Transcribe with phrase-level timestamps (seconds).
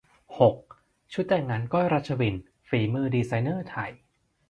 [0.39, 0.57] หก
[1.13, 2.35] ชุดแต่งงาน ก้อย รัชวิน
[2.67, 3.91] ฝีมือดีไซเนอร์ไทย